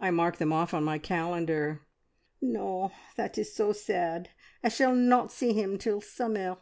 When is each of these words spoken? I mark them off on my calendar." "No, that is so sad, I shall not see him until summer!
I 0.00 0.10
mark 0.10 0.38
them 0.38 0.52
off 0.52 0.74
on 0.74 0.82
my 0.82 0.98
calendar." 0.98 1.82
"No, 2.40 2.90
that 3.14 3.38
is 3.38 3.54
so 3.54 3.72
sad, 3.72 4.28
I 4.64 4.68
shall 4.68 4.96
not 4.96 5.30
see 5.30 5.52
him 5.52 5.70
until 5.74 6.00
summer! 6.00 6.56